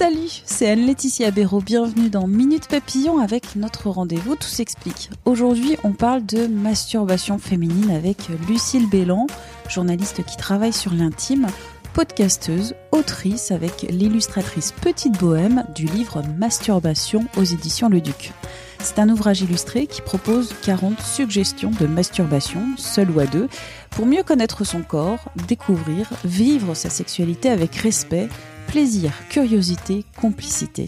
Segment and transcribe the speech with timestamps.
[0.00, 1.60] Salut, c'est Anne-Laetitia Béraud.
[1.60, 5.10] Bienvenue dans Minute Papillon avec notre rendez-vous Tout s'explique.
[5.26, 9.26] Aujourd'hui, on parle de masturbation féminine avec Lucille Bélan,
[9.68, 11.48] journaliste qui travaille sur l'intime,
[11.92, 18.32] podcasteuse, autrice avec l'illustratrice Petite Bohème du livre Masturbation aux éditions Le Duc.
[18.78, 23.48] C'est un ouvrage illustré qui propose 40 suggestions de masturbation, seule ou à deux,
[23.90, 28.30] pour mieux connaître son corps, découvrir, vivre sa sexualité avec respect,
[28.70, 30.86] plaisir, curiosité, complicité.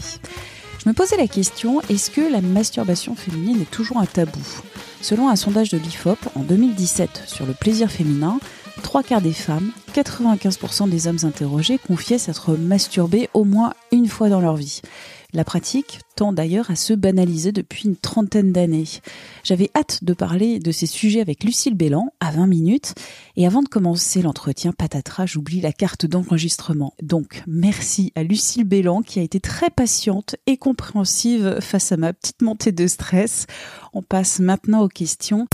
[0.81, 4.39] Je me posais la question, est-ce que la masturbation féminine est toujours un tabou?
[5.01, 8.39] Selon un sondage de l'IFOP en 2017 sur le plaisir féminin,
[8.83, 14.29] trois quarts des femmes, 95% des hommes interrogés confiaient s'être masturbés au moins une fois
[14.29, 14.79] dans leur vie.
[15.35, 18.87] La pratique tend d'ailleurs à se banaliser depuis une trentaine d'années.
[19.43, 22.93] J'avais hâte de parler de ces sujets avec Lucille Bélan à 20 minutes.
[23.35, 26.93] Et avant de commencer l'entretien, patatras, j'oublie la carte d'enregistrement.
[27.01, 32.13] Donc, merci à Lucille Bélan qui a été très patiente et compréhensive face à ma
[32.13, 33.47] petite montée de stress.
[33.93, 35.47] On passe maintenant aux questions.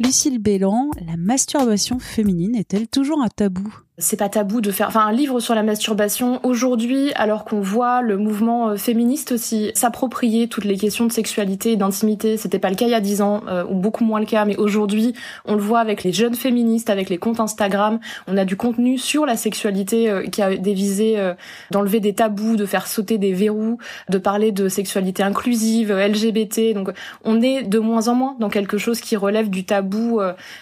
[0.00, 3.72] Lucille Bélan, la masturbation féminine est-elle toujours un tabou?
[3.98, 8.00] C'est pas tabou de faire enfin un livre sur la masturbation aujourd'hui alors qu'on voit
[8.00, 12.38] le mouvement euh, féministe aussi s'approprier toutes les questions de sexualité et d'intimité.
[12.38, 14.46] C'était pas le cas il y a dix ans euh, ou beaucoup moins le cas
[14.46, 15.12] mais aujourd'hui
[15.44, 18.00] on le voit avec les jeunes féministes avec les comptes Instagram.
[18.28, 21.32] On a du contenu sur la sexualité euh, qui a des visées
[21.70, 23.76] d'enlever des tabous de faire sauter des verrous
[24.08, 26.90] de parler de sexualité inclusive LGBT donc
[27.24, 30.20] on est de moins en moins dans quelque chose qui relève du tabou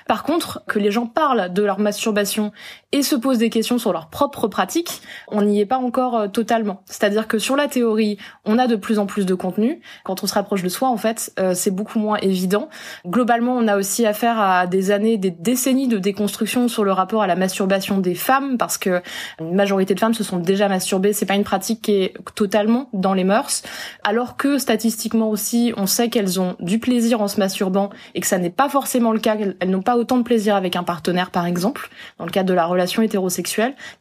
[0.09, 2.53] par contre que les gens parlent de leur masturbation
[2.93, 6.29] et se posent des questions sur leur propre pratique, on n'y est pas encore euh,
[6.29, 6.83] totalement.
[6.87, 9.81] C'est-à-dire que sur la théorie, on a de plus en plus de contenu.
[10.05, 12.69] Quand on se rapproche de soi, en fait, euh, c'est beaucoup moins évident.
[13.07, 17.23] Globalement, on a aussi affaire à des années, des décennies de déconstruction sur le rapport
[17.23, 19.03] à la masturbation des femmes, parce que
[19.41, 21.13] une majorité de femmes se sont déjà masturbées.
[21.13, 23.63] C'est pas une pratique qui est totalement dans les mœurs,
[24.05, 28.27] alors que statistiquement aussi, on sait qu'elles ont du plaisir en se masturbant et que
[28.27, 29.37] ça n'est pas forcément le cas.
[29.61, 32.55] Elles n'ont pas autant de plaisir avec un partenaire, par exemple, dans le cadre de
[32.55, 33.03] la relation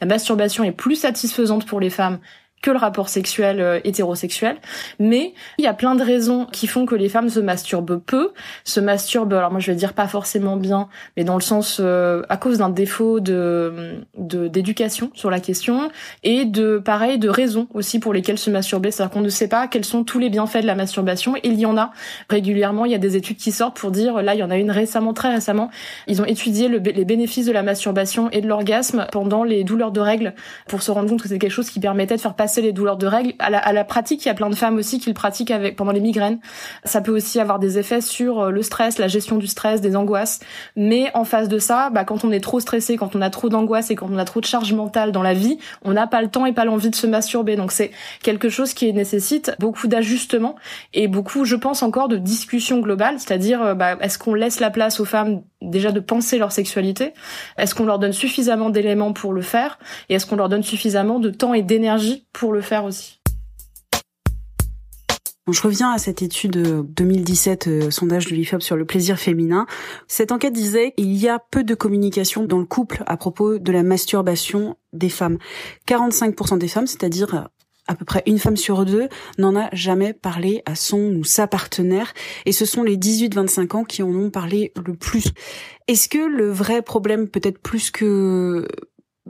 [0.02, 2.20] la masturbation est plus satisfaisante pour les femmes
[2.62, 4.58] que le rapport sexuel euh, hétérosexuel.
[5.00, 8.32] Mais il y a plein de raisons qui font que les femmes se masturbent peu,
[8.64, 12.24] se masturbent, alors moi je vais dire pas forcément bien, mais dans le sens euh,
[12.30, 15.90] à cause d'un défaut de d'éducation sur la question
[16.24, 19.68] et de pareil de raisons aussi pour lesquelles se masturber, c'est-à-dire qu'on ne sait pas
[19.68, 21.36] quels sont tous les bienfaits de la masturbation.
[21.38, 21.92] Et il y en a
[22.30, 24.58] régulièrement, il y a des études qui sortent pour dire, là il y en a
[24.58, 25.70] une récemment, très récemment,
[26.08, 30.00] ils ont étudié les bénéfices de la masturbation et de l'orgasme pendant les douleurs de
[30.00, 30.34] règles
[30.68, 32.98] pour se rendre compte que c'est quelque chose qui permettait de faire passer les douleurs
[32.98, 33.34] de règles.
[33.40, 35.52] À la, à la, pratique, il y a plein de femmes aussi qui le pratiquent
[35.52, 36.40] avec pendant les migraines.
[36.84, 39.96] Ça peut aussi avoir des effets sur euh, le stress, la gestion du stress, des
[39.96, 40.40] angoisses.
[40.76, 43.50] Mais en face de ça, bah, quand on est trop stressé, quand on a trop
[43.50, 46.22] d'angoisse et quand on a trop de charge mentale dans la vie, on n'a pas
[46.22, 47.56] le temps et pas l'envie de se masturber.
[47.56, 47.92] Donc c'est
[48.24, 50.56] quelque chose qui nécessite beaucoup d'ajustements
[50.94, 53.16] et beaucoup, je pense encore, de discussion globale.
[53.20, 57.14] C'est-à-dire, euh, bah, est-ce qu'on laisse la place aux femmes déjà de penser leur sexualité
[57.58, 61.20] Est-ce qu'on leur donne suffisamment d'éléments pour le faire Et est-ce qu'on leur donne suffisamment
[61.20, 63.20] de temps et d'énergie pour le faire aussi?
[65.52, 69.66] Je reviens à cette étude 2017, euh, sondage de l'IFOP sur le plaisir féminin.
[70.08, 73.72] Cette enquête disait qu'il y a peu de communication dans le couple à propos de
[73.72, 75.40] la masturbation des femmes.
[75.88, 77.50] 45% des femmes, c'est-à-dire
[77.90, 81.48] à peu près une femme sur deux n'en a jamais parlé à son ou sa
[81.48, 82.14] partenaire
[82.46, 85.30] et ce sont les 18-25 ans qui en ont parlé le plus.
[85.88, 88.68] Est-ce que le vrai problème peut-être plus que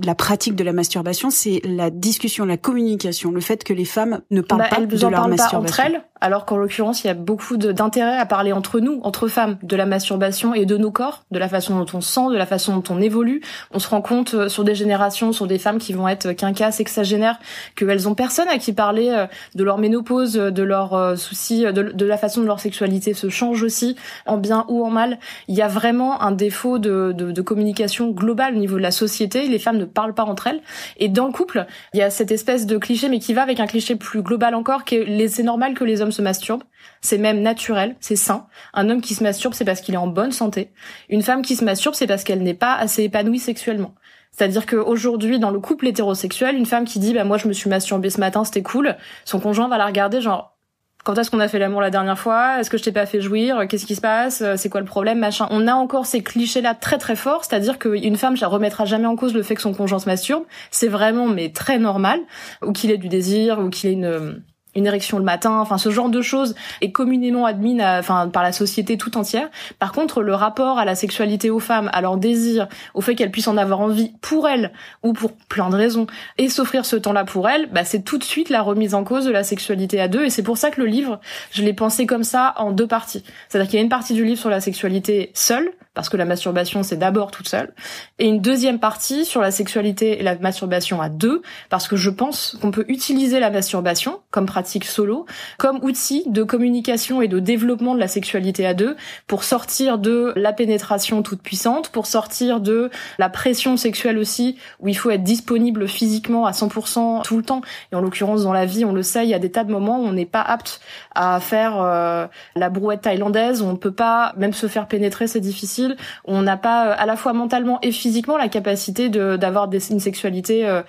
[0.04, 4.22] la pratique de la masturbation, c'est la discussion, la communication, le fait que les femmes
[4.32, 5.62] ne parlent bah, pas de leur parlent masturbation.
[5.62, 9.00] Pas entre elles, alors qu'en l'occurrence, il y a beaucoup d'intérêt à parler entre nous,
[9.04, 12.30] entre femmes, de la masturbation et de nos corps, de la façon dont on sent,
[12.32, 13.42] de la façon dont on évolue.
[13.72, 16.72] On se rend compte euh, sur des générations, sur des femmes qui vont être quinquas,
[16.72, 17.40] sexagénaires,
[17.76, 21.72] qu'elles ont personne à qui parler euh, de leur ménopause, de leurs euh, soucis, de,
[21.72, 25.20] de, la façon dont leur sexualité se change aussi, en bien ou en mal.
[25.48, 28.92] Il y a vraiment un défaut de, de, de communication globale au niveau de la
[28.92, 29.48] société.
[29.48, 30.62] Les femmes ne parlent pas entre elles.
[30.98, 33.60] Et dans le couple, il y a cette espèce de cliché, mais qui va avec
[33.60, 36.64] un cliché plus global encore, que c'est normal que les hommes se masturbent.
[37.02, 38.48] C'est même naturel, c'est sain.
[38.74, 40.72] Un homme qui se masturbe, c'est parce qu'il est en bonne santé.
[41.10, 43.96] Une femme qui se masturbe, c'est parce qu'elle n'est pas assez épanouie sexuellement.
[44.32, 47.70] C'est-à-dire qu'aujourd'hui, dans le couple hétérosexuel, une femme qui dit bah moi je me suis
[47.70, 48.96] masturbée ce matin, c'était cool,
[49.26, 50.59] son conjoint va la regarder genre
[51.04, 52.60] quand est-ce qu'on a fait l'amour la dernière fois?
[52.60, 53.68] Est-ce que je t'ai pas fait jouir?
[53.68, 54.44] Qu'est-ce qui se passe?
[54.58, 55.20] C'est quoi le problème?
[55.20, 55.48] Machin.
[55.50, 59.16] On a encore ces clichés-là très très forts, c'est-à-dire qu'une femme, ne remettra jamais en
[59.16, 60.44] cause le fait que son conjoint se masturbe.
[60.72, 62.20] C'est vraiment mais très normal,
[62.66, 64.44] ou qu'il ait du désir, ou qu'il ait une
[64.76, 68.52] une érection le matin, enfin ce genre de choses est communément admis enfin par la
[68.52, 69.50] société tout entière.
[69.80, 73.32] Par contre, le rapport à la sexualité aux femmes, à leur désir, au fait qu'elles
[73.32, 74.72] puissent en avoir envie pour elles
[75.04, 76.08] ou pour plein de raisons
[76.38, 79.26] et s'offrir ce temps-là pour elles, bah c'est tout de suite la remise en cause
[79.26, 81.20] de la sexualité à deux et c'est pour ça que le livre,
[81.52, 83.24] je l'ai pensé comme ça en deux parties.
[83.48, 86.24] C'est-à-dire qu'il y a une partie du livre sur la sexualité seule parce que la
[86.24, 87.74] masturbation c'est d'abord toute seule,
[88.20, 92.10] et une deuxième partie sur la sexualité et la masturbation à deux, parce que je
[92.10, 95.26] pense qu'on peut utiliser la masturbation comme pratique solo,
[95.58, 98.96] comme outil de communication et de développement de la sexualité à deux,
[99.28, 104.88] pour sortir de la pénétration toute puissante, pour sortir de la pression sexuelle aussi, où
[104.88, 107.60] il faut être disponible physiquement à 100% tout le temps,
[107.92, 109.72] et en l'occurrence dans la vie, on le sait, il y a des tas de
[109.74, 110.80] moments où on n'est pas apte
[111.14, 112.26] à faire euh,
[112.56, 115.89] la brouette thaïlandaise, où on peut pas même se faire pénétrer, c'est difficile
[116.26, 120.68] on n'a pas euh, à la fois mentalement et physiquement la capacité d'avoir une sexualité
[120.68, 120.82] euh,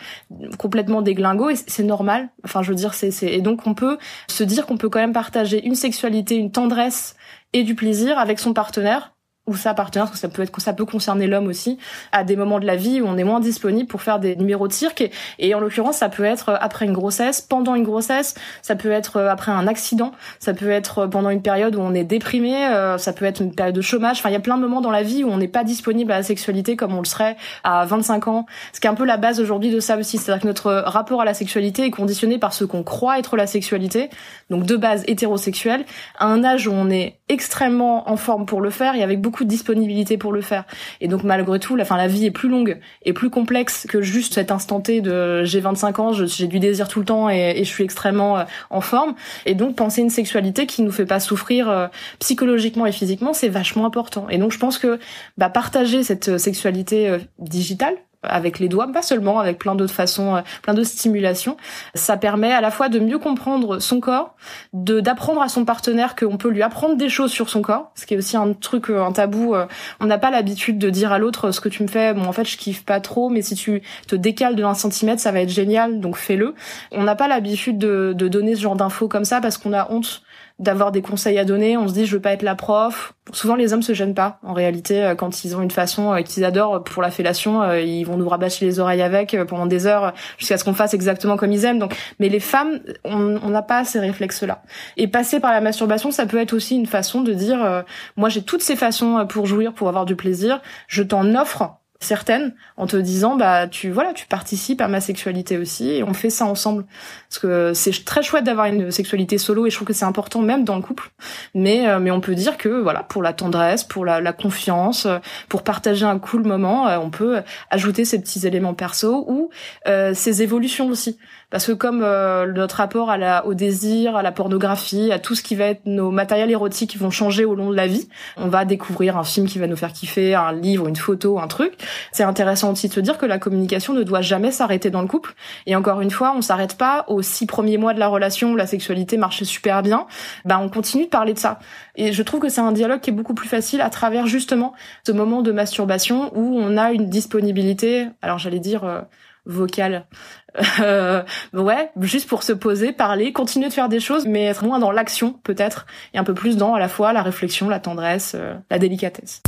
[0.58, 2.29] complètement déglingo et c'est normal.
[2.44, 3.99] Enfin, je veux dire, c'est et donc on peut
[4.29, 7.17] se dire qu'on peut quand même partager une sexualité, une tendresse
[7.52, 9.12] et du plaisir avec son partenaire
[9.46, 11.78] ou sa partenaire, parce que ça peut être, ça peut concerner l'homme aussi,
[12.12, 14.69] à des moments de la vie où on est moins disponible pour faire des numéros
[14.69, 15.10] de cirque.
[15.38, 19.20] Et, en l'occurrence, ça peut être après une grossesse, pendant une grossesse, ça peut être
[19.20, 23.12] après un accident, ça peut être pendant une période où on est déprimé, euh, ça
[23.12, 24.19] peut être une période de chômage.
[24.19, 26.12] Enfin, il y a plein de moments dans la vie où on n'est pas disponible
[26.12, 28.46] à la sexualité comme on le serait à 25 ans.
[28.72, 30.19] Ce qui est un peu la base aujourd'hui de ça aussi.
[30.19, 33.46] C'est-à-dire que notre rapport à la sexualité est conditionné par ce qu'on croit être la
[33.46, 34.10] sexualité,
[34.48, 35.84] donc de base hétérosexuelle,
[36.19, 39.39] à un âge où on est extrêmement en forme pour le faire et avec beaucoup
[39.44, 40.64] de disponibilité pour le faire.
[41.00, 44.02] Et donc malgré tout, la, fin, la vie est plus longue et plus complexe que
[44.02, 47.58] juste cet instant T de j'ai 25 ans, j'ai du désir tout le temps et,
[47.60, 49.14] je suis extrêmement euh, en forme.
[49.46, 51.87] Et donc penser une sexualité qui nous fait pas souffrir euh,
[52.19, 54.28] psychologiquement et physiquement, c'est vachement important.
[54.28, 54.98] Et donc je pense que
[55.38, 60.37] bah, partager cette euh, sexualité digitale, avec les doigts, pas seulement, avec plein d'autres façons,
[60.37, 61.56] euh, plein d'autres stimulations.
[61.94, 64.34] Ça permet à la fois de mieux comprendre son corps,
[64.72, 68.06] de d'apprendre à son partenaire qu'on peut lui apprendre des choses sur son corps, ce
[68.06, 69.55] qui est aussi un truc, euh, un tabou.
[69.55, 69.67] Euh,
[70.00, 72.12] on n'a pas l'habitude de dire à l'autre ce que tu me fais.
[72.12, 75.20] Bon, en fait, je kiffe pas trop, mais si tu te décales de 1 centimètre,
[75.20, 76.55] ça va être génial, donc fais-le.
[76.93, 79.90] On n'a pas l'habitude de, de donner ce genre d'infos comme ça parce qu'on a
[79.90, 80.22] honte
[80.60, 81.76] d'avoir des conseils à donner.
[81.76, 83.14] On se dit je veux pas être la prof.
[83.32, 84.38] Souvent les hommes se gênent pas.
[84.42, 87.80] En réalité, euh, quand ils ont une façon euh, qu'ils adorent pour la fellation, euh,
[87.80, 91.36] ils vont nous rabâcher les oreilles avec pendant des heures jusqu'à ce qu'on fasse exactement
[91.36, 91.78] comme ils aiment.
[91.78, 94.62] Donc, mais les femmes, on n'a pas ces réflexes-là.
[94.98, 97.84] Et passer par la masturbation, ça peut être aussi une façon de dire
[98.16, 100.60] moi j'ai toutes ces façons pour jouir, pour avoir du plaisir.
[100.88, 105.58] Je t'en offre certaines en te disant bah tu voilà tu participes à ma sexualité
[105.58, 106.85] aussi et on fait ça ensemble.
[107.29, 110.41] Parce que c'est très chouette d'avoir une sexualité solo et je trouve que c'est important
[110.41, 111.11] même dans le couple.
[111.55, 115.06] Mais euh, mais on peut dire que voilà pour la tendresse pour la, la confiance
[115.49, 119.50] pour partager un cool moment euh, on peut ajouter ces petits éléments perso ou
[119.87, 121.19] euh, ces évolutions aussi.
[121.50, 125.35] Parce que comme euh, notre rapport à la, au désir, à la pornographie, à tout
[125.35, 128.08] ce qui va être nos matériels érotiques qui vont changer au long de la vie,
[128.37, 131.49] on va découvrir un film qui va nous faire kiffer, un livre, une photo, un
[131.49, 131.73] truc.
[132.12, 135.08] C'est intéressant aussi de se dire que la communication ne doit jamais s'arrêter dans le
[135.08, 135.34] couple.
[135.67, 138.56] Et encore une fois, on s'arrête pas aux six premiers mois de la relation où
[138.56, 140.06] la sexualité marchait super bien.
[140.44, 141.58] Ben, on continue de parler de ça.
[141.96, 144.74] Et je trouve que c'est un dialogue qui est beaucoup plus facile à travers justement
[145.06, 149.00] ce moment de masturbation où on a une disponibilité, alors j'allais dire euh,
[149.46, 150.06] vocale
[150.81, 151.22] euh,
[151.53, 154.91] ouais, juste pour se poser, parler, continuer de faire des choses, mais être moins dans
[154.91, 158.55] l'action peut-être, et un peu plus dans à la fois la réflexion, la tendresse, euh,
[158.69, 159.43] la délicatesse.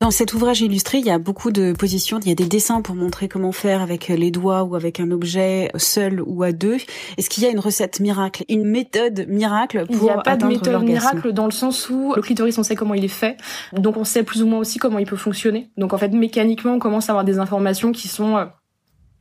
[0.00, 2.82] Dans cet ouvrage illustré, il y a beaucoup de positions, il y a des dessins
[2.82, 6.76] pour montrer comment faire avec les doigts ou avec un objet seul ou à deux.
[7.16, 10.36] Est-ce qu'il y a une recette miracle, une méthode miracle pour Il n'y a pas
[10.36, 13.38] de méthode miracle dans le sens où le clitoris, on sait comment il est fait,
[13.72, 15.70] donc on sait plus ou moins aussi comment il peut fonctionner.
[15.76, 18.44] Donc en fait, mécaniquement, on commence à avoir des informations qui sont euh,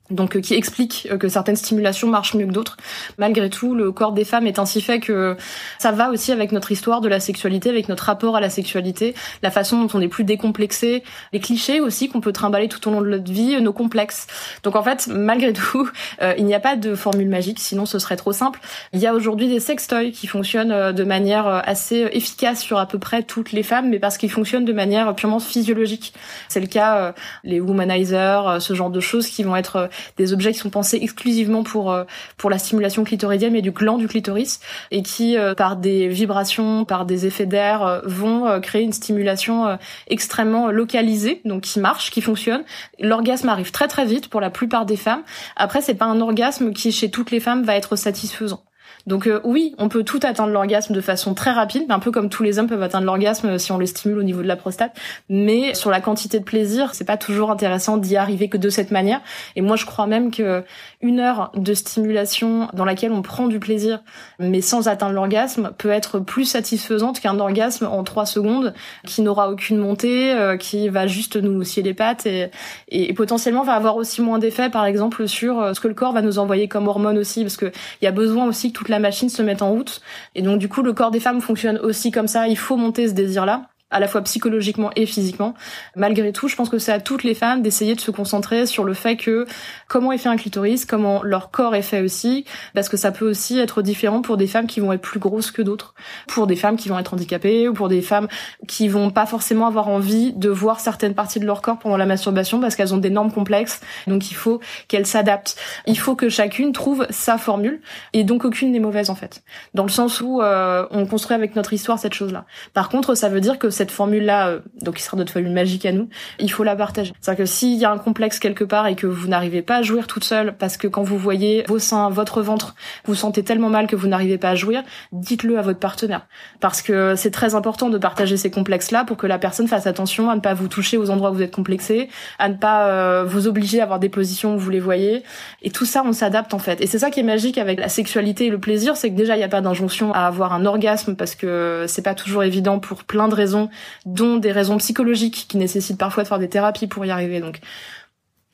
[0.10, 2.78] donc qui explique que certaines stimulations marchent mieux que d'autres.
[3.18, 5.36] Malgré tout, le corps des femmes est ainsi fait que
[5.80, 9.16] ça va aussi avec notre histoire de la sexualité, avec notre rapport à la sexualité,
[9.44, 12.92] la façon dont on est plus décomplexé, les clichés aussi qu'on peut trimballer tout au
[12.92, 14.28] long de notre vie, nos complexes.
[14.64, 15.90] Donc en fait, malgré tout,
[16.38, 18.60] il n'y a pas de formule magique, sinon ce serait trop simple.
[18.94, 23.00] Il y a aujourd'hui des sextoys qui fonctionnent de manière assez efficace sur à peu
[23.00, 26.14] près toutes les femmes, mais parce qu'ils fonctionnent de manière purement physiologique.
[26.48, 30.60] C'est le cas les womanizers, ce genre de choses qui vont être des objets qui
[30.60, 32.04] sont pensés exclusivement pour euh,
[32.38, 34.60] pour la stimulation clitoridienne et du gland du clitoris
[34.92, 39.78] et qui euh, par des vibrations, par des effets d'air euh, vont créer une stimulation
[40.08, 42.64] extrêmement localisée donc qui marche, qui fonctionne.
[43.00, 45.24] L'orgasme arrive très très vite pour la plupart des femmes.
[45.56, 48.62] Après c'est pas un orgasme qui chez toutes les femmes va être satisfaisant.
[49.08, 52.28] Donc euh, oui, on peut tout atteindre l'orgasme de façon très rapide, un peu comme
[52.28, 54.58] tous les hommes peuvent atteindre l'orgasme euh, si on les stimule au niveau de la
[54.58, 54.96] prostate.
[55.30, 58.92] Mais sur la quantité de plaisir, c'est pas toujours intéressant d'y arriver que de cette
[58.92, 59.22] manière.
[59.56, 60.64] Et moi, je crois même que
[61.02, 64.02] une heure de stimulation dans laquelle on prend du plaisir,
[64.40, 68.74] mais sans atteindre l'orgasme, peut être plus satisfaisante qu'un orgasme en trois secondes
[69.06, 72.52] qui n'aura aucune montée, euh, qui va juste nous scier les pattes et,
[72.90, 76.22] et, potentiellement va avoir aussi moins d'effet, par exemple, sur ce que le corps va
[76.22, 77.72] nous envoyer comme hormones aussi, parce que
[78.02, 80.02] il y a besoin aussi que toute la la machine se met en route.
[80.34, 82.48] Et donc du coup, le corps des femmes fonctionne aussi comme ça.
[82.48, 85.54] Il faut monter ce désir-là à la fois psychologiquement et physiquement.
[85.96, 88.84] Malgré tout, je pense que c'est à toutes les femmes d'essayer de se concentrer sur
[88.84, 89.46] le fait que
[89.88, 93.30] comment est fait un clitoris, comment leur corps est fait aussi, parce que ça peut
[93.30, 95.94] aussi être différent pour des femmes qui vont être plus grosses que d'autres,
[96.28, 98.28] pour des femmes qui vont être handicapées ou pour des femmes
[98.68, 102.06] qui vont pas forcément avoir envie de voir certaines parties de leur corps pendant la
[102.06, 103.80] masturbation parce qu'elles ont des normes complexes.
[104.06, 105.56] Donc il faut qu'elles s'adaptent.
[105.86, 109.84] Il faut que chacune trouve sa formule et donc aucune n'est mauvaise en fait, dans
[109.84, 112.46] le sens où euh, on construit avec notre histoire cette chose-là.
[112.74, 115.86] Par contre, ça veut dire que cette formule-là, euh, donc qui sera notre formule magique
[115.86, 117.14] à nous, il faut la partager.
[117.22, 119.82] C'est-à-dire que s'il y a un complexe quelque part et que vous n'arrivez pas à
[119.82, 123.70] jouir toute seule, parce que quand vous voyez vos seins, votre ventre, vous sentez tellement
[123.70, 126.28] mal que vous n'arrivez pas à jouir, dites-le à votre partenaire.
[126.60, 130.30] Parce que c'est très important de partager ces complexes-là pour que la personne fasse attention
[130.30, 133.24] à ne pas vous toucher aux endroits où vous êtes complexé, à ne pas euh,
[133.26, 135.24] vous obliger à avoir des positions où vous les voyez.
[135.62, 136.82] Et tout ça, on s'adapte en fait.
[136.82, 139.36] Et c'est ça qui est magique avec la sexualité et le plaisir, c'est que déjà,
[139.36, 142.80] il n'y a pas d'injonction à avoir un orgasme parce que c'est pas toujours évident
[142.80, 143.67] pour plein de raisons
[144.06, 147.40] dont des raisons psychologiques qui nécessitent parfois de faire des thérapies pour y arriver.
[147.40, 147.60] Donc,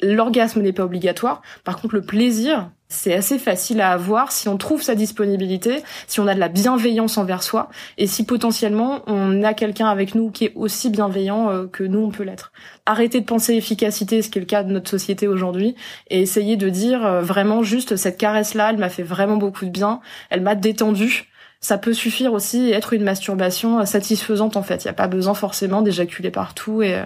[0.01, 1.41] l'orgasme n'est pas obligatoire.
[1.63, 6.19] Par contre, le plaisir, c'est assez facile à avoir si on trouve sa disponibilité, si
[6.19, 10.29] on a de la bienveillance envers soi, et si potentiellement on a quelqu'un avec nous
[10.29, 12.51] qui est aussi bienveillant euh, que nous on peut l'être.
[12.85, 15.75] Arrêtez de penser efficacité, ce qui est le cas de notre société aujourd'hui,
[16.09, 19.71] et essayez de dire euh, vraiment juste cette caresse-là, elle m'a fait vraiment beaucoup de
[19.71, 24.83] bien, elle m'a détendu, ça peut suffire aussi être une masturbation satisfaisante en fait.
[24.83, 27.01] Il n'y a pas besoin forcément d'éjaculer partout et,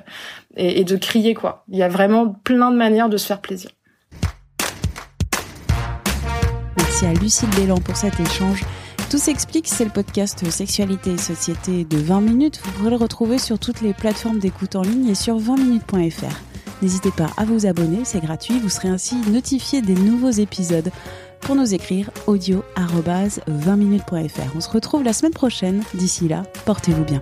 [0.56, 1.64] et, de crier quoi.
[1.70, 3.70] Il y a vraiment plein de manières de se faire plaisir.
[7.00, 8.64] Merci à Lucille Bélan pour cet échange.
[9.12, 12.60] Tout s'explique, c'est le podcast Sexualité et Société de 20 minutes.
[12.64, 16.36] Vous pourrez le retrouver sur toutes les plateformes d'écoute en ligne et sur 20minutes.fr.
[16.82, 20.90] N'hésitez pas à vous abonner, c'est gratuit, vous serez ainsi notifié des nouveaux épisodes
[21.42, 24.56] pour nous écrire audio 20minutes.fr.
[24.56, 25.84] On se retrouve la semaine prochaine.
[25.94, 27.22] D'ici là, portez-vous bien.